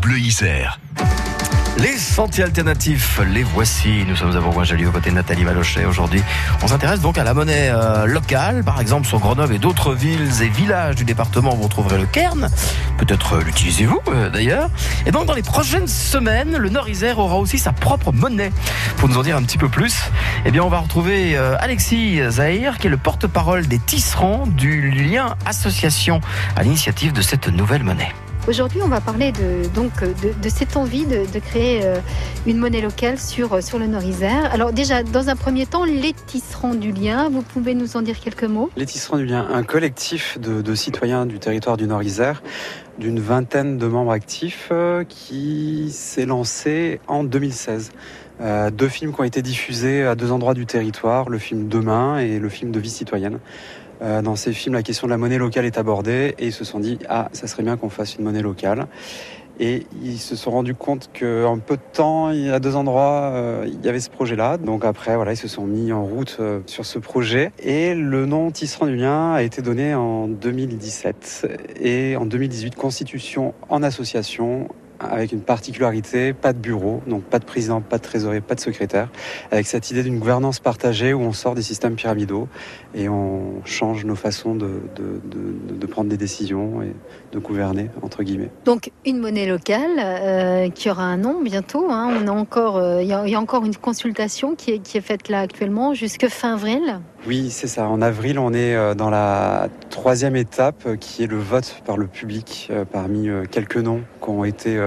Bleu 0.00 0.18
Isère. 0.18 0.78
Les 1.78 1.98
sentiers 1.98 2.44
alternatifs, 2.44 3.20
les 3.32 3.42
voici. 3.42 4.04
Nous 4.08 4.16
sommes 4.16 4.36
à 4.36 4.40
Bourgoin-Jallieu 4.40 4.88
aux 4.88 4.92
côtés 4.92 5.10
de 5.10 5.14
Nathalie 5.14 5.44
Malochet. 5.44 5.84
Aujourd'hui, 5.84 6.22
on 6.62 6.68
s'intéresse 6.68 7.00
donc 7.00 7.18
à 7.18 7.24
la 7.24 7.34
monnaie 7.34 7.70
euh, 7.70 8.06
locale. 8.06 8.64
Par 8.64 8.80
exemple, 8.80 9.06
sur 9.06 9.18
Grenoble 9.18 9.54
et 9.54 9.58
d'autres 9.58 9.92
villes 9.92 10.30
et 10.42 10.48
villages 10.48 10.94
du 10.94 11.04
département, 11.04 11.54
vous 11.54 11.68
trouverez 11.68 11.98
le 11.98 12.06
cairn. 12.06 12.48
Peut-être 12.96 13.34
euh, 13.34 13.42
l'utilisez-vous 13.42 14.00
euh, 14.08 14.30
d'ailleurs. 14.30 14.70
Et 15.06 15.10
donc, 15.10 15.26
dans 15.26 15.34
les 15.34 15.42
prochaines 15.42 15.88
semaines, 15.88 16.56
le 16.56 16.68
Nord-Isère 16.70 17.18
aura 17.18 17.36
aussi 17.36 17.58
sa 17.58 17.72
propre 17.72 18.12
monnaie. 18.12 18.52
Pour 18.96 19.08
nous 19.08 19.18
en 19.18 19.22
dire 19.22 19.36
un 19.36 19.42
petit 19.42 19.58
peu 19.58 19.68
plus, 19.68 20.10
eh 20.46 20.50
bien, 20.50 20.62
on 20.62 20.70
va 20.70 20.78
retrouver 20.78 21.36
Alexis 21.36 22.20
Zahir, 22.30 22.78
qui 22.78 22.86
est 22.86 22.90
le 22.90 22.96
porte-parole 22.96 23.66
des 23.66 23.78
tisserands 23.78 24.46
du 24.46 24.90
lien 24.90 25.36
association 25.44 26.20
à 26.56 26.62
l'initiative 26.62 27.12
de 27.12 27.22
cette 27.22 27.48
nouvelle 27.48 27.82
monnaie. 27.82 28.12
Aujourd'hui, 28.46 28.82
on 28.82 28.88
va 28.88 29.00
parler 29.00 29.32
de, 29.32 29.66
donc, 29.74 29.90
de, 30.04 30.48
cette 30.50 30.76
envie 30.76 31.06
de, 31.06 31.38
créer 31.38 31.80
euh, 31.82 31.96
une 32.46 32.58
monnaie 32.58 32.82
locale 32.82 33.18
sur, 33.18 33.54
euh, 33.54 33.60
sur 33.62 33.78
le 33.78 33.86
Nord-Isère. 33.86 34.52
Alors 34.52 34.70
déjà, 34.70 35.02
dans 35.02 35.30
un 35.30 35.36
premier 35.36 35.64
temps, 35.64 35.84
les 35.84 36.12
tisserands 36.12 36.74
du 36.74 36.92
lien, 36.92 37.30
vous 37.30 37.40
pouvez 37.40 37.74
nous 37.74 37.96
en 37.96 38.02
dire 38.02 38.20
quelques 38.20 38.44
mots? 38.44 38.68
Les 38.76 38.84
tisserands 38.84 39.16
du 39.16 39.24
lien, 39.24 39.48
un 39.50 39.62
collectif 39.62 40.38
de, 40.38 40.74
citoyens 40.74 41.24
du 41.24 41.38
territoire 41.38 41.78
du 41.78 41.86
Nord-Isère 41.86 42.42
d'une 42.98 43.18
vingtaine 43.18 43.78
de 43.78 43.86
membres 43.86 44.12
actifs 44.12 44.68
euh, 44.70 45.04
qui 45.04 45.88
s'est 45.90 46.26
lancé 46.26 47.00
en 47.08 47.24
2016. 47.24 47.92
deux 48.72 48.88
films 48.88 49.14
qui 49.14 49.20
ont 49.22 49.24
été 49.24 49.40
diffusés 49.40 50.04
à 50.04 50.14
deux 50.16 50.30
endroits 50.30 50.54
du 50.54 50.66
territoire, 50.66 51.30
le 51.30 51.38
film 51.38 51.68
Demain 51.68 52.18
et 52.18 52.38
le 52.38 52.48
film 52.50 52.72
de 52.72 52.78
vie 52.78 52.90
citoyenne. 52.90 53.38
Euh, 54.02 54.22
dans 54.22 54.36
ces 54.36 54.52
films, 54.52 54.74
la 54.74 54.82
question 54.82 55.06
de 55.06 55.10
la 55.10 55.18
monnaie 55.18 55.38
locale 55.38 55.64
est 55.64 55.78
abordée 55.78 56.34
et 56.38 56.46
ils 56.46 56.52
se 56.52 56.64
sont 56.64 56.80
dit 56.80 56.98
ah 57.08 57.28
ça 57.32 57.46
serait 57.46 57.62
bien 57.62 57.76
qu'on 57.76 57.90
fasse 57.90 58.16
une 58.16 58.24
monnaie 58.24 58.42
locale. 58.42 58.86
Et 59.60 59.86
ils 60.02 60.18
se 60.18 60.34
sont 60.34 60.50
rendus 60.50 60.74
compte 60.74 61.10
qu'en 61.16 61.58
peu 61.60 61.76
de 61.76 61.82
temps, 61.92 62.26
a 62.26 62.58
deux 62.58 62.74
endroits, 62.74 63.30
euh, 63.34 63.68
il 63.68 63.84
y 63.84 63.88
avait 63.88 64.00
ce 64.00 64.10
projet-là. 64.10 64.58
Donc 64.58 64.84
après, 64.84 65.14
voilà, 65.14 65.32
ils 65.32 65.36
se 65.36 65.46
sont 65.46 65.64
mis 65.64 65.92
en 65.92 66.04
route 66.04 66.38
euh, 66.40 66.60
sur 66.66 66.84
ce 66.84 66.98
projet. 66.98 67.52
Et 67.62 67.94
le 67.94 68.26
nom 68.26 68.50
Tisserand 68.50 68.86
du 68.86 68.96
Lien 68.96 69.32
a 69.32 69.42
été 69.42 69.62
donné 69.62 69.94
en 69.94 70.26
2017. 70.26 71.46
Et 71.80 72.16
en 72.16 72.26
2018, 72.26 72.74
constitution 72.74 73.54
en 73.68 73.84
association 73.84 74.68
avec 75.00 75.32
une 75.32 75.40
particularité, 75.40 76.32
pas 76.32 76.52
de 76.52 76.58
bureau, 76.58 77.02
donc 77.06 77.24
pas 77.24 77.38
de 77.38 77.44
président, 77.44 77.80
pas 77.80 77.98
de 77.98 78.02
trésorier, 78.02 78.40
pas 78.40 78.54
de 78.54 78.60
secrétaire, 78.60 79.08
avec 79.50 79.66
cette 79.66 79.90
idée 79.90 80.02
d'une 80.02 80.18
gouvernance 80.18 80.60
partagée 80.60 81.12
où 81.12 81.20
on 81.20 81.32
sort 81.32 81.54
des 81.54 81.62
systèmes 81.62 81.94
pyramidaux 81.94 82.48
et 82.94 83.08
on 83.08 83.64
change 83.64 84.04
nos 84.04 84.14
façons 84.14 84.54
de, 84.54 84.80
prendre 85.90 86.10
des 86.10 86.16
décisions 86.16 86.82
et 86.82 86.92
de 87.32 87.38
gouverner, 87.38 87.90
entre 88.02 88.22
guillemets. 88.22 88.50
Donc 88.64 88.90
une 89.04 89.18
monnaie 89.18 89.46
locale 89.46 89.98
euh, 89.98 90.70
qui 90.70 90.90
aura 90.90 91.04
un 91.04 91.18
nom 91.18 91.40
bientôt. 91.40 91.88
Hein. 91.90 92.24
Euh, 92.56 93.00
il 93.02 93.08
y, 93.08 93.34
a 93.34 93.40
encore 93.40 93.64
une 93.64 93.76
consultation 93.76 94.54
qui 94.54 94.72
est 94.72 95.00
faite 95.00 95.28
là 95.28 95.40
actuellement 95.40 95.94
jusque 95.94 96.28
fin 96.28 96.54
avril. 96.54 97.00
Oui, 97.26 97.50
c'est 97.50 97.66
ça. 97.66 97.88
En 97.88 98.02
avril, 98.02 98.38
on 98.38 98.52
est 98.52 98.74
euh, 98.74 98.94
dans 98.94 99.10
la 99.10 99.68
troisième 99.90 100.36
étape 100.36 100.96
qui 101.00 101.22
est 101.22 101.26
le 101.26 101.38
vote 101.38 101.82
par 101.84 101.96
le 101.96 102.06
public 102.06 102.70
parmi 102.90 103.28
quelques 103.50 103.76
noms 103.76 104.02
qui 104.22 104.28
ont 104.28 104.44
été 104.44 104.80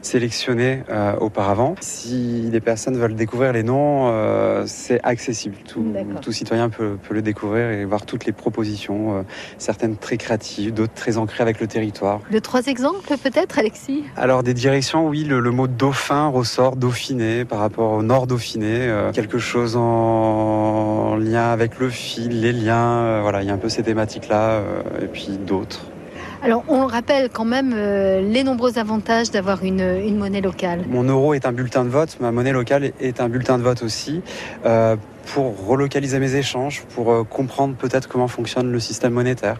sélectionnés 0.00 0.82
auparavant. 1.20 1.74
Si 1.80 2.48
les 2.52 2.60
personnes 2.60 2.96
veulent 2.96 3.16
découvrir 3.16 3.52
les 3.52 3.64
noms, 3.64 4.64
c'est 4.66 5.00
accessible. 5.02 5.56
Tout, 5.66 5.84
tout 6.22 6.30
citoyen 6.30 6.68
peut, 6.68 6.96
peut, 7.02 7.14
le 7.14 7.22
découvrir 7.22 7.70
et 7.70 7.84
voir 7.84 8.06
toutes 8.06 8.26
les 8.26 8.32
propositions, 8.32 9.24
certaines 9.58 9.96
très 9.96 10.18
créatives, 10.18 10.72
d'autres 10.72 10.94
très 10.94 11.18
ancrées 11.18 11.42
avec 11.42 11.60
le 11.60 11.66
territoire 11.66 12.20
de 12.34 12.38
trois 12.38 12.66
exemples 12.66 13.16
peut-être, 13.16 13.58
Alexis? 13.58 14.04
Alors 14.16 14.42
des 14.42 14.54
directions, 14.54 15.08
oui, 15.08 15.24
le, 15.24 15.40
mot 15.50 15.68
dauphin 15.68 16.26
ressort, 16.26 16.76
dauphiné 16.76 17.44
par 17.44 17.60
rapport 17.60 17.92
au 17.92 18.02
nord 18.02 18.26
dauphiné, 18.26 18.88
euh, 18.88 19.12
quelque 19.12 19.38
chose 19.38 19.76
en 19.76 21.16
lien 21.16 21.50
avec 21.52 21.73
le 21.78 21.90
fil, 21.90 22.40
les 22.40 22.52
liens, 22.52 22.98
euh, 22.98 23.18
voilà, 23.22 23.42
il 23.42 23.48
y 23.48 23.50
a 23.50 23.54
un 23.54 23.58
peu 23.58 23.68
ces 23.68 23.82
thématiques-là, 23.82 24.50
euh, 24.50 24.82
et 25.02 25.06
puis 25.06 25.38
d'autres. 25.38 25.86
Alors, 26.42 26.62
on 26.68 26.86
rappelle 26.86 27.30
quand 27.32 27.46
même 27.46 27.74
les 27.74 28.44
nombreux 28.44 28.78
avantages 28.78 29.30
d'avoir 29.30 29.64
une, 29.64 29.80
une, 29.80 30.18
monnaie 30.18 30.42
locale. 30.42 30.84
Mon 30.90 31.04
euro 31.04 31.32
est 31.32 31.46
un 31.46 31.52
bulletin 31.52 31.84
de 31.84 31.88
vote, 31.88 32.18
ma 32.20 32.32
monnaie 32.32 32.52
locale 32.52 32.92
est 33.00 33.20
un 33.22 33.30
bulletin 33.30 33.56
de 33.56 33.62
vote 33.62 33.82
aussi 33.82 34.20
pour 35.24 35.66
relocaliser 35.66 36.18
mes 36.18 36.34
échanges, 36.34 36.82
pour 36.94 37.10
euh, 37.10 37.24
comprendre 37.24 37.74
peut-être 37.74 38.08
comment 38.08 38.28
fonctionne 38.28 38.70
le 38.70 38.80
système 38.80 39.12
monétaire, 39.12 39.58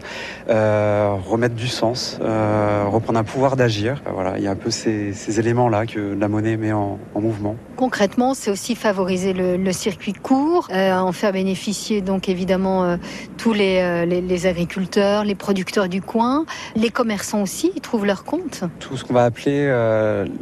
euh, 0.49 1.15
remettre 1.25 1.55
du 1.55 1.67
sens, 1.67 2.17
euh, 2.21 2.85
reprendre 2.87 3.19
un 3.19 3.23
pouvoir 3.23 3.55
d'agir. 3.55 4.01
Voilà, 4.13 4.37
il 4.37 4.43
y 4.43 4.47
a 4.47 4.51
un 4.51 4.55
peu 4.55 4.71
ces, 4.71 5.39
éléments-là 5.39 5.85
que 5.85 6.15
la 6.17 6.27
monnaie 6.27 6.57
met 6.57 6.71
en, 6.71 6.99
mouvement. 7.15 7.55
Concrètement, 7.75 8.33
c'est 8.33 8.51
aussi 8.51 8.75
favoriser 8.75 9.33
le, 9.33 9.71
circuit 9.71 10.13
court, 10.13 10.69
en 10.71 11.11
faire 11.11 11.33
bénéficier 11.33 12.01
donc 12.01 12.29
évidemment 12.29 12.97
tous 13.37 13.51
les, 13.51 14.05
les, 14.05 14.45
agriculteurs, 14.45 15.23
les 15.23 15.33
producteurs 15.33 15.89
du 15.89 16.01
coin, 16.01 16.45
les 16.75 16.89
commerçants 16.89 17.41
aussi, 17.41 17.71
ils 17.75 17.81
trouvent 17.81 18.05
leur 18.05 18.23
compte. 18.23 18.63
Tout 18.79 18.95
ce 18.95 19.03
qu'on 19.03 19.13
va 19.13 19.23
appeler 19.23 19.65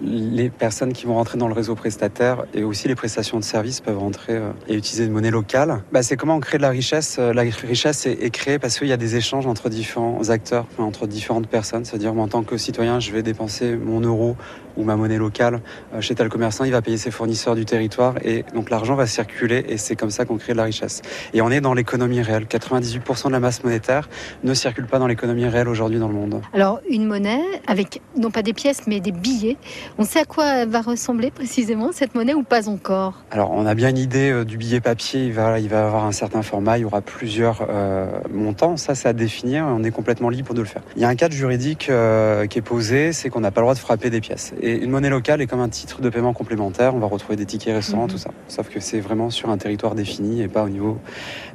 les 0.03 0.49
personnes 0.49 0.93
qui 0.93 1.05
vont 1.05 1.15
rentrer 1.15 1.37
dans 1.37 1.47
le 1.47 1.53
réseau 1.53 1.75
prestataire 1.75 2.43
et 2.53 2.63
aussi 2.63 2.87
les 2.87 2.95
prestations 2.95 3.39
de 3.39 3.43
services 3.43 3.79
peuvent 3.79 3.99
rentrer 3.99 4.39
et 4.67 4.75
utiliser 4.75 5.07
monnaie 5.13 5.31
locale, 5.31 5.83
bah, 5.91 6.03
c'est 6.03 6.17
comment 6.17 6.35
on 6.35 6.39
crée 6.39 6.57
de 6.57 6.63
la 6.63 6.69
richesse. 6.69 7.17
Euh, 7.19 7.33
la 7.33 7.43
richesse 7.43 8.05
est, 8.05 8.29
créée 8.31 8.59
parce 8.59 8.77
qu'il 8.77 8.87
y 8.87 8.93
a 8.93 8.97
des 8.97 9.15
échanges 9.15 9.47
entre 9.47 9.69
différents 9.69 10.29
acteurs, 10.29 10.67
entre 10.77 11.07
différentes 11.07 11.47
personnes. 11.47 11.85
C'est-à-dire, 11.85 12.13
en 12.17 12.27
tant 12.27 12.43
que 12.43 12.57
citoyen, 12.57 12.99
je 12.99 13.11
vais 13.11 13.23
dépenser 13.23 13.75
mon 13.77 14.01
euro 14.01 14.35
ou 14.77 14.83
ma 14.83 14.95
monnaie 14.95 15.17
locale 15.17 15.61
euh, 15.93 16.01
chez 16.01 16.15
tel 16.15 16.29
commerçant, 16.29 16.63
il 16.63 16.71
va 16.71 16.81
payer 16.81 16.97
ses 16.97 17.11
fournisseurs 17.11 17.55
du 17.55 17.65
territoire 17.65 18.15
et 18.23 18.43
donc 18.53 18.69
l'argent 18.69 18.95
va 18.95 19.05
circuler 19.05 19.65
et 19.67 19.77
c'est 19.77 19.95
comme 19.95 20.09
ça 20.09 20.25
qu'on 20.25 20.37
crée 20.37 20.53
de 20.53 20.57
la 20.57 20.63
richesse. 20.63 21.01
Et 21.33 21.41
on 21.41 21.51
est 21.51 21.61
dans 21.61 21.73
l'économie 21.73 22.21
réelle. 22.21 22.45
98% 22.45 23.27
de 23.27 23.31
la 23.31 23.39
masse 23.39 23.63
monétaire 23.63 24.09
ne 24.43 24.53
circule 24.53 24.87
pas 24.87 24.99
dans 24.99 25.07
l'économie 25.07 25.45
réelle 25.45 25.67
aujourd'hui 25.67 25.99
dans 25.99 26.07
le 26.07 26.13
monde. 26.13 26.41
Alors, 26.53 26.79
une 26.89 27.05
monnaie 27.05 27.43
avec 27.67 28.01
non 28.17 28.31
pas 28.31 28.41
des 28.41 28.53
pièces 28.53 28.81
mais 28.87 28.99
des 28.99 29.11
billets, 29.11 29.57
on 29.97 30.03
sait 30.03 30.19
à 30.19 30.25
quoi 30.25 30.65
va 30.65 30.81
ressembler 30.81 31.31
précisément 31.31 31.91
cette 31.91 32.15
monnaie 32.15 32.33
ou 32.33 32.43
pas 32.43 32.69
encore? 32.69 33.23
Alors, 33.31 33.51
on 33.51 33.65
a 33.65 33.75
bien 33.75 33.89
une 33.89 33.97
idée 33.97 34.31
euh, 34.31 34.45
du 34.45 34.57
billet 34.57 34.81
papier 34.81 35.25
il 35.25 35.33
va, 35.33 35.59
il 35.59 35.69
va 35.69 35.85
avoir 35.85 36.05
un 36.05 36.11
certain 36.11 36.41
format, 36.41 36.77
il 36.77 36.81
y 36.81 36.85
aura 36.85 37.01
plusieurs 37.01 37.65
euh, 37.69 38.07
montants. 38.31 38.77
Ça, 38.77 38.95
c'est 38.95 39.07
à 39.07 39.13
définir. 39.13 39.65
On 39.67 39.83
est 39.83 39.91
complètement 39.91 40.29
libre 40.29 40.53
de 40.53 40.61
le 40.61 40.67
faire. 40.67 40.81
Il 40.95 41.01
y 41.01 41.05
a 41.05 41.09
un 41.09 41.15
cadre 41.15 41.33
juridique 41.33 41.87
euh, 41.89 42.47
qui 42.47 42.59
est 42.59 42.63
posé, 42.63 43.13
c'est 43.13 43.29
qu'on 43.29 43.41
n'a 43.41 43.51
pas 43.51 43.61
le 43.61 43.65
droit 43.65 43.73
de 43.73 43.79
frapper 43.79 44.09
des 44.09 44.21
pièces. 44.21 44.53
Et 44.63 44.81
une 44.81 44.91
monnaie 44.91 45.09
locale 45.09 45.41
est 45.41 45.47
comme 45.47 45.59
un 45.59 45.67
titre 45.67 45.99
de 45.99 46.09
paiement 46.09 46.31
complémentaire. 46.31 46.95
On 46.95 46.99
va 46.99 47.07
retrouver 47.07 47.35
des 47.35 47.45
tickets 47.45 47.75
restaurants, 47.75 48.05
mhm. 48.05 48.11
tout 48.11 48.17
ça. 48.17 48.29
Sauf 48.47 48.69
que 48.69 48.79
c'est 48.79 49.01
vraiment 49.01 49.29
sur 49.29 49.49
un 49.49 49.57
territoire 49.57 49.93
défini 49.93 50.41
et 50.41 50.47
pas 50.47 50.63
au 50.63 50.69
niveau 50.69 50.99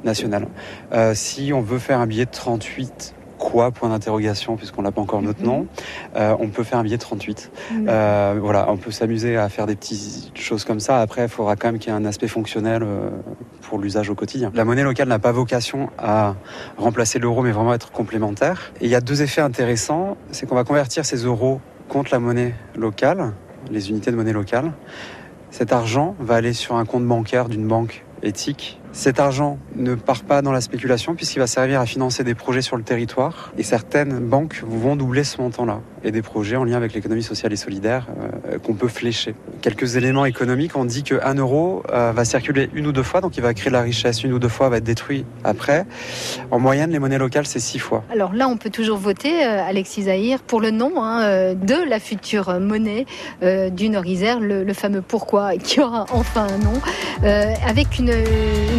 national. 0.03 0.47
Euh, 0.93 1.13
si 1.15 1.51
on 1.51 1.61
veut 1.61 1.79
faire 1.79 1.99
un 1.99 2.05
billet 2.05 2.25
de 2.25 2.31
38 2.31 3.15
quoi 3.39 3.71
Point 3.71 3.89
d'interrogation, 3.89 4.57
puisqu'on 4.57 4.83
n'a 4.83 4.91
pas 4.91 5.01
encore 5.01 5.23
notre 5.23 5.41
nom. 5.41 5.65
Euh, 6.17 6.35
on 6.39 6.49
peut 6.49 6.63
faire 6.63 6.77
un 6.77 6.83
billet 6.83 6.97
38. 6.99 7.51
Euh, 7.87 8.37
voilà, 8.39 8.69
on 8.69 8.77
peut 8.77 8.91
s'amuser 8.91 9.37
à 9.37 9.49
faire 9.49 9.65
des 9.65 9.75
petites 9.75 10.37
choses 10.37 10.65
comme 10.65 10.81
ça. 10.81 10.99
Après, 10.99 11.23
il 11.23 11.29
faudra 11.29 11.55
quand 11.55 11.69
même 11.69 11.79
qu'il 11.79 11.91
y 11.91 11.95
ait 11.95 11.97
un 11.97 12.05
aspect 12.05 12.27
fonctionnel 12.27 12.85
pour 13.61 13.79
l'usage 13.79 14.09
au 14.09 14.15
quotidien. 14.15 14.51
La 14.53 14.65
monnaie 14.65 14.83
locale 14.83 15.07
n'a 15.07 15.19
pas 15.19 15.31
vocation 15.31 15.89
à 15.97 16.35
remplacer 16.77 17.17
l'euro, 17.17 17.41
mais 17.41 17.51
vraiment 17.51 17.73
être 17.73 17.91
complémentaire. 17.91 18.73
Et 18.81 18.85
il 18.85 18.91
y 18.91 18.95
a 18.95 19.01
deux 19.01 19.21
effets 19.21 19.41
intéressants. 19.41 20.17
C'est 20.31 20.45
qu'on 20.45 20.55
va 20.55 20.65
convertir 20.65 21.05
ces 21.05 21.23
euros 21.23 21.61
contre 21.89 22.11
la 22.13 22.19
monnaie 22.19 22.55
locale, 22.75 23.33
les 23.69 23.89
unités 23.89 24.11
de 24.11 24.15
monnaie 24.15 24.31
locale. 24.31 24.71
Cet 25.51 25.73
argent 25.73 26.15
va 26.19 26.35
aller 26.35 26.53
sur 26.53 26.75
un 26.75 26.85
compte 26.85 27.05
bancaire 27.05 27.49
d'une 27.49 27.67
banque 27.67 28.05
éthique 28.23 28.78
cet 28.91 29.19
argent 29.19 29.59
ne 29.75 29.95
part 29.95 30.23
pas 30.23 30.41
dans 30.41 30.51
la 30.51 30.61
spéculation 30.61 31.15
puisqu'il 31.15 31.39
va 31.39 31.47
servir 31.47 31.79
à 31.79 31.85
financer 31.85 32.23
des 32.23 32.35
projets 32.35 32.61
sur 32.61 32.77
le 32.77 32.83
territoire 32.83 33.51
et 33.57 33.63
certaines 33.63 34.19
banques 34.19 34.63
vont 34.65 34.95
doubler 34.95 35.23
ce 35.23 35.41
montant-là 35.41 35.81
et 36.03 36.11
des 36.11 36.21
projets 36.21 36.55
en 36.55 36.63
lien 36.63 36.77
avec 36.77 36.93
l'économie 36.93 37.23
sociale 37.23 37.51
et 37.51 37.57
solidaire 37.57 38.07
euh, 38.47 38.57
qu'on 38.57 38.73
peut 38.73 38.87
flécher. 38.87 39.35
Quelques 39.61 39.97
éléments 39.97 40.25
économiques, 40.25 40.75
on 40.75 40.85
dit 40.85 41.03
qu'un 41.03 41.33
euro 41.33 41.83
euh, 41.91 42.13
va 42.13 42.25
circuler 42.25 42.69
une 42.73 42.87
ou 42.87 42.91
deux 42.91 43.03
fois, 43.03 43.19
donc 43.19 43.35
il 43.35 43.43
va 43.43 43.53
créer 43.53 43.69
de 43.69 43.73
la 43.73 43.81
richesse 43.81 44.23
une 44.23 44.31
ou 44.31 44.39
deux 44.39 44.47
fois, 44.47 44.69
va 44.69 44.77
être 44.77 44.83
détruit 44.83 45.25
après. 45.43 45.85
En 46.51 46.59
moyenne, 46.59 46.91
les 46.91 46.99
monnaies 46.99 47.17
locales, 47.17 47.45
c'est 47.45 47.59
six 47.59 47.79
fois. 47.79 48.03
Alors 48.11 48.33
là, 48.33 48.47
on 48.47 48.55
peut 48.55 48.69
toujours 48.69 48.97
voter, 48.97 49.45
euh, 49.45 49.61
Alexis 49.67 50.03
Zahir, 50.03 50.39
pour 50.39 50.61
le 50.61 50.71
nom 50.71 51.03
hein, 51.03 51.53
de 51.53 51.89
la 51.89 51.99
future 51.99 52.59
monnaie 52.59 53.05
du 53.41 53.89
Nord-Isère, 53.89 54.39
le, 54.39 54.73
fameux 54.73 55.01
pourquoi, 55.01 55.57
qui 55.57 55.81
aura 55.81 56.05
enfin 56.11 56.47
un 56.47 56.57
nom, 56.57 56.81
avec 57.65 57.99
une 57.99 58.13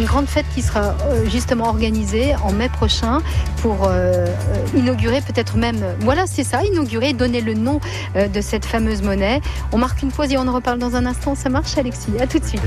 grande 0.05 0.27
fête 0.27 0.45
qui 0.53 0.61
sera 0.61 0.95
euh, 1.05 1.29
justement 1.29 1.65
organisée 1.65 2.35
en 2.43 2.51
mai 2.51 2.69
prochain 2.69 3.19
pour 3.61 3.85
euh, 3.85 4.25
euh, 4.25 4.77
inaugurer 4.77 5.21
peut-être 5.21 5.57
même, 5.57 5.83
voilà 5.99 6.25
c'est 6.27 6.43
ça, 6.43 6.63
inaugurer, 6.63 7.13
donner 7.13 7.41
le 7.41 7.53
nom 7.53 7.79
de 8.15 8.41
cette 8.41 8.65
fameuse 8.65 9.01
monnaie. 9.01 9.41
On 9.71 9.77
marque 9.77 10.01
une 10.01 10.11
pause 10.11 10.31
et 10.31 10.37
on 10.37 10.47
en 10.47 10.53
reparle 10.53 10.79
dans 10.79 10.95
un 10.95 11.05
instant. 11.05 11.35
Ça 11.35 11.49
marche 11.49 11.77
Alexis 11.77 12.11
À 12.19 12.27
tout 12.27 12.39
de 12.39 12.45
suite. 12.45 12.61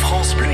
France 0.00 0.34
Bleu. 0.34 0.46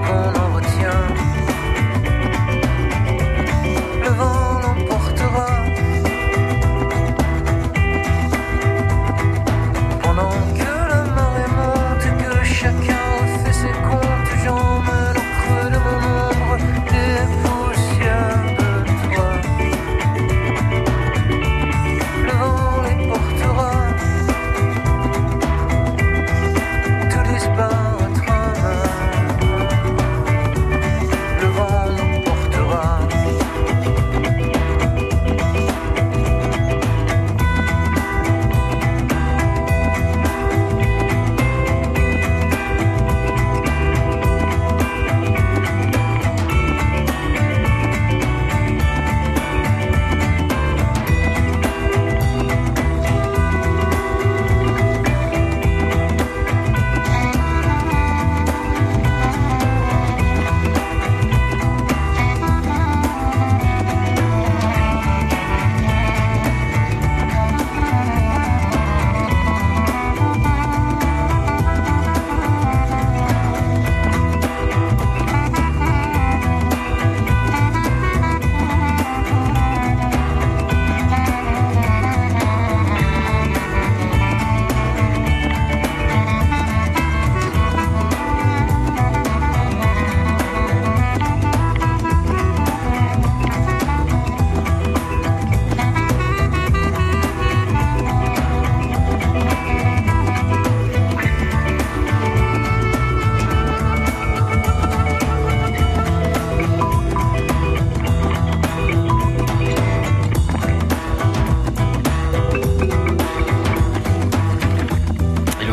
Qu'est-ce 0.00 0.27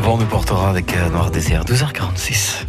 vent 0.06 0.18
nous 0.20 0.28
portera 0.28 0.70
avec 0.70 0.96
euh, 0.96 1.10
Noir 1.10 1.32
Désert, 1.32 1.66
12h46. 1.66 2.65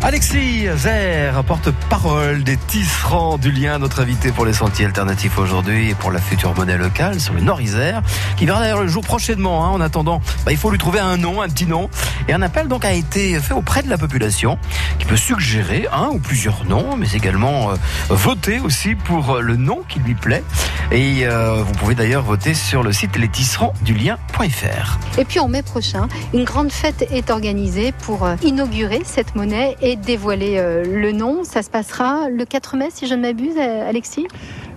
Alexis 0.00 0.66
Zer, 0.76 1.42
porte-parole 1.44 2.44
des 2.44 2.56
tisserands 2.56 3.36
du 3.36 3.50
lien, 3.50 3.78
notre 3.78 4.00
invité 4.00 4.30
pour 4.30 4.46
les 4.46 4.52
sentiers 4.52 4.86
alternatifs 4.86 5.38
aujourd'hui 5.38 5.90
et 5.90 5.94
pour 5.94 6.12
la 6.12 6.20
future 6.20 6.54
monnaie 6.54 6.78
locale 6.78 7.20
sur 7.20 7.34
le 7.34 7.40
Nord-Isère, 7.40 8.02
qui 8.36 8.46
verra 8.46 8.60
d'ailleurs 8.60 8.80
le 8.80 8.88
jour 8.88 9.02
prochainement. 9.04 9.64
hein. 9.66 9.70
En 9.70 9.80
attendant, 9.80 10.22
bah, 10.46 10.52
il 10.52 10.56
faut 10.56 10.70
lui 10.70 10.78
trouver 10.78 11.00
un 11.00 11.16
nom, 11.16 11.42
un 11.42 11.48
petit 11.48 11.66
nom. 11.66 11.90
Et 12.28 12.32
un 12.32 12.42
appel 12.42 12.68
donc 12.68 12.84
a 12.84 12.92
été 12.92 13.38
fait 13.40 13.54
auprès 13.54 13.82
de 13.82 13.90
la 13.90 13.98
population 13.98 14.56
qui 15.00 15.04
peut 15.04 15.16
suggérer 15.16 15.88
un 15.92 16.08
ou 16.08 16.18
plusieurs 16.20 16.64
noms, 16.64 16.96
mais 16.96 17.10
également 17.12 17.70
euh, 17.70 17.74
voter 18.08 18.60
aussi 18.60 18.94
pour 18.94 19.32
euh, 19.36 19.40
le 19.40 19.56
nom 19.56 19.82
qui 19.88 19.98
lui 19.98 20.14
plaît. 20.14 20.44
Et 20.92 21.26
euh, 21.26 21.62
vous 21.62 21.72
pouvez 21.72 21.94
d'ailleurs 21.96 22.22
voter 22.22 22.54
sur 22.54 22.82
le 22.82 22.92
site 22.92 23.16
lestisserandsdulien.fr. 23.16 24.98
Et 25.18 25.24
puis 25.24 25.40
en 25.40 25.48
mai 25.48 25.62
prochain, 25.62 26.06
une 26.32 26.44
grande 26.44 26.70
fête 26.70 27.06
est 27.10 27.30
organisée 27.30 27.92
pour 27.92 28.26
inaugurer 28.42 29.02
cette 29.04 29.34
monnaie 29.34 29.76
dévoiler 29.96 30.58
euh, 30.58 30.84
le 30.84 31.12
nom. 31.12 31.44
Ça 31.44 31.62
se 31.62 31.70
passera 31.70 32.28
le 32.28 32.44
4 32.44 32.76
mai, 32.76 32.88
si 32.90 33.06
je 33.06 33.14
ne 33.14 33.22
m'abuse, 33.22 33.56
euh, 33.56 33.88
Alexis? 33.88 34.26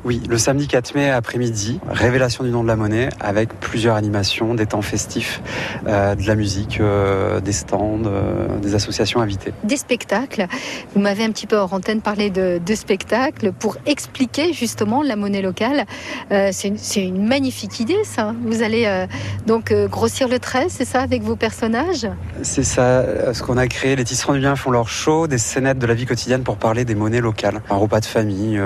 Oui, 0.04 0.20
le 0.28 0.40
samedi 0.40 0.68
4 0.68 0.96
mai 0.96 1.12
après-midi, 1.12 1.80
révélation 1.88 2.44
du 2.44 2.50
nom 2.50 2.64
de 2.64 2.68
la 2.68 2.76
monnaie 2.76 3.10
avec 3.20 3.54
plusieurs 3.60 3.96
animations, 3.96 4.56
des 4.56 4.66
temps 4.66 4.82
festifs, 4.82 5.42
euh, 5.86 6.16
de 6.16 6.26
la 6.26 6.34
musique, 6.34 6.80
euh, 6.80 7.40
des 7.40 7.52
stands, 7.52 8.00
euh, 8.08 8.48
des 8.60 8.74
associations 8.74 9.22
invitées. 9.22 9.54
Des 9.64 9.78
spectacles. 9.78 10.48
Vous 10.96 11.02
m'avez 11.02 11.24
un 11.24 11.30
petit 11.30 11.46
peu 11.46 11.56
hors 11.56 11.72
antenne 11.74 12.02
parlé 12.02 12.32
de, 12.32 12.60
de 12.66 12.76
spectacles 12.76 13.52
pour 13.52 13.78
expliquer 13.86 14.54
justement 14.54 15.04
la 15.04 15.16
monnaie 15.16 15.44
locale. 15.44 15.86
C'est 16.30 16.74
une, 16.96 17.28
magnifique 17.28 17.80
idée, 17.80 18.04
ça. 18.04 18.34
Vous 18.44 18.64
allez 18.64 19.06
donc 19.46 19.74
grossir 19.74 20.28
le 20.28 20.40
trait, 20.40 20.68
c'est 20.70 20.86
ça, 20.86 21.02
avec 21.02 21.22
vos 21.22 21.36
personnages? 21.36 22.08
C'est 22.42 22.64
ça, 22.64 23.34
ce 23.34 23.44
qu'on 23.44 23.58
a 23.58 23.68
créé. 23.68 23.96
Les 23.96 24.04
tisserands 24.04 24.34
du 24.34 24.40
lien 24.40 24.56
font 24.56 24.72
leur 24.72 24.90
show, 24.90 25.28
des 25.28 25.38
scénettes 25.38 25.78
de 25.78 25.86
la 25.86 25.94
vie 25.94 26.06
quotidienne 26.06 26.44
pour 26.44 26.58
parler 26.58 26.86
des 26.86 26.96
monnaies 26.96 27.22
locales. 27.22 27.62
Un 27.70 27.76
repas 27.76 28.00
de 28.00 28.06
famille, 28.06 28.60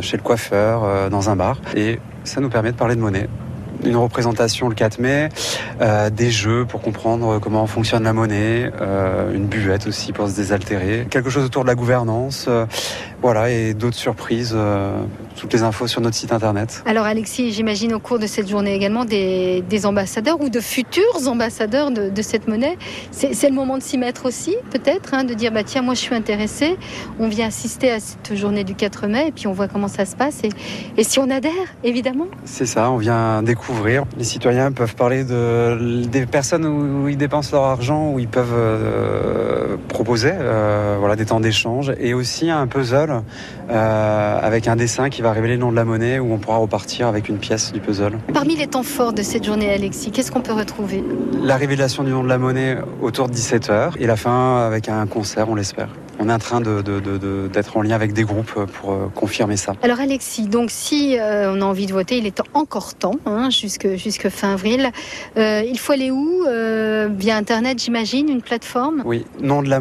chez 0.00 0.16
le 0.16 0.22
coiffeur, 0.26 0.82
euh, 0.84 1.08
dans 1.08 1.30
un 1.30 1.36
bar. 1.36 1.60
Et 1.74 2.00
ça 2.24 2.40
nous 2.40 2.50
permet 2.50 2.72
de 2.72 2.76
parler 2.76 2.96
de 2.96 3.00
monnaie. 3.00 3.28
Une 3.84 3.96
représentation 3.96 4.68
le 4.68 4.74
4 4.74 4.98
mai, 4.98 5.28
euh, 5.80 6.10
des 6.10 6.30
jeux 6.30 6.64
pour 6.64 6.80
comprendre 6.80 7.38
comment 7.38 7.66
fonctionne 7.66 8.04
la 8.04 8.12
monnaie, 8.12 8.70
euh, 8.80 9.34
une 9.34 9.46
buvette 9.46 9.86
aussi 9.86 10.12
pour 10.12 10.28
se 10.28 10.36
désaltérer, 10.36 11.06
quelque 11.10 11.30
chose 11.30 11.44
autour 11.44 11.62
de 11.62 11.68
la 11.68 11.74
gouvernance, 11.74 12.46
euh, 12.48 12.66
voilà, 13.22 13.50
et 13.50 13.74
d'autres 13.74 13.96
surprises. 13.96 14.56
toutes 15.36 15.52
les 15.52 15.62
infos 15.62 15.86
sur 15.86 16.00
notre 16.00 16.16
site 16.16 16.32
internet. 16.32 16.82
Alors 16.86 17.04
Alexis, 17.04 17.52
j'imagine 17.52 17.92
au 17.92 17.98
cours 17.98 18.18
de 18.18 18.26
cette 18.26 18.48
journée 18.48 18.74
également 18.74 19.04
des, 19.04 19.62
des 19.68 19.84
ambassadeurs 19.84 20.40
ou 20.40 20.48
de 20.48 20.60
futurs 20.60 21.28
ambassadeurs 21.28 21.90
de, 21.90 22.08
de 22.08 22.22
cette 22.22 22.48
monnaie. 22.48 22.78
C'est 23.10 23.34
c'est 23.34 23.48
le 23.48 23.54
moment 23.54 23.76
de 23.76 23.82
s'y 23.82 23.98
mettre 23.98 24.24
aussi, 24.24 24.56
peut-être, 24.70 25.12
hein, 25.12 25.24
de 25.24 25.34
dire 25.34 25.52
bah 25.52 25.62
tiens 25.62 25.82
moi 25.82 25.92
je 25.92 26.00
suis 26.00 26.14
intéressé, 26.14 26.78
on 27.18 27.28
vient 27.28 27.48
assister 27.48 27.90
à 27.90 28.00
cette 28.00 28.34
journée 28.34 28.64
du 28.64 28.74
4 28.74 29.08
mai 29.08 29.28
et 29.28 29.32
puis 29.32 29.46
on 29.46 29.52
voit 29.52 29.68
comment 29.68 29.88
ça 29.88 30.06
se 30.06 30.16
passe 30.16 30.40
et, 30.44 30.48
et 30.96 31.04
si 31.04 31.18
on 31.18 31.28
adhère, 31.28 31.52
évidemment. 31.84 32.26
C'est 32.44 32.66
ça, 32.66 32.90
on 32.90 32.96
vient 32.96 33.42
découvrir. 33.42 33.65
Les 34.16 34.24
citoyens 34.24 34.72
peuvent 34.72 34.94
parler 34.94 35.24
de, 35.24 36.04
des 36.06 36.26
personnes 36.26 36.66
où 36.66 37.08
ils 37.08 37.16
dépensent 37.16 37.50
leur 37.52 37.64
argent, 37.64 38.10
où 38.12 38.18
ils 38.18 38.28
peuvent 38.28 38.54
euh, 38.54 39.76
proposer 39.88 40.32
euh, 40.32 40.96
voilà, 40.98 41.16
des 41.16 41.26
temps 41.26 41.40
d'échange 41.40 41.92
et 41.98 42.14
aussi 42.14 42.50
un 42.50 42.66
puzzle 42.66 43.22
euh, 43.70 44.40
avec 44.40 44.68
un 44.68 44.76
dessin 44.76 45.10
qui 45.10 45.22
va 45.22 45.32
révéler 45.32 45.54
le 45.54 45.60
nom 45.60 45.70
de 45.70 45.76
la 45.76 45.84
monnaie 45.84 46.18
où 46.18 46.32
on 46.32 46.38
pourra 46.38 46.58
repartir 46.58 47.08
avec 47.08 47.28
une 47.28 47.38
pièce 47.38 47.72
du 47.72 47.80
puzzle. 47.80 48.18
Parmi 48.32 48.56
les 48.56 48.66
temps 48.66 48.82
forts 48.82 49.12
de 49.12 49.22
cette 49.22 49.44
journée 49.44 49.72
Alexis, 49.72 50.10
qu'est-ce 50.10 50.30
qu'on 50.30 50.42
peut 50.42 50.52
retrouver? 50.52 51.02
La 51.42 51.56
révélation 51.56 52.04
du 52.04 52.10
nom 52.10 52.22
de 52.22 52.28
la 52.28 52.38
monnaie 52.38 52.76
autour 53.02 53.28
de 53.28 53.34
17h 53.34 53.92
et 53.98 54.06
la 54.06 54.16
fin 54.16 54.64
avec 54.66 54.88
un 54.88 55.06
concert, 55.06 55.48
on 55.48 55.54
l'espère. 55.54 55.88
On 56.18 56.28
est 56.28 56.32
en 56.32 56.38
train 56.38 56.60
d'être 56.60 56.82
de, 56.82 57.00
de, 57.00 57.18
de, 57.18 57.48
d'être 57.52 57.76
en 57.76 57.82
lien 57.82 57.94
avec 57.94 58.12
des 58.12 58.24
groupes 58.24 58.64
pour 58.64 58.92
euh, 58.92 59.10
confirmer 59.14 59.56
ça. 59.56 59.74
Alors 59.82 60.00
Alexis, 60.00 60.46
donc 60.46 60.70
si 60.70 61.18
euh, 61.18 61.52
on 61.52 61.60
a 61.60 61.64
envie 61.64 61.86
de 61.86 61.92
voter, 61.92 62.18
il 62.18 62.26
est 62.26 62.40
encore 62.54 62.94
temps, 62.94 63.16
hein, 63.26 63.50
jusque, 63.50 63.96
jusque 63.96 64.28
fin 64.28 64.52
avril. 64.54 64.90
Euh, 65.36 65.62
il 65.66 65.78
faut 65.78 65.92
aller 65.92 66.10
où 66.10 66.44
Euh, 66.46 67.08
Via 67.10 67.36
Internet, 67.36 67.82
j'imagine, 67.82 68.28
une 68.28 68.42
plateforme? 68.42 69.02
Oui, 69.04 69.24
nom 69.40 69.62
de 69.62 69.68
la 69.68 69.80